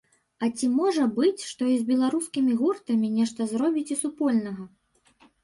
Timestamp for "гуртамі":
2.63-3.13